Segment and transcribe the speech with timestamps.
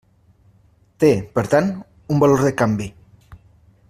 [1.03, 1.69] Té, per tant,
[2.15, 2.89] un valor de canvi.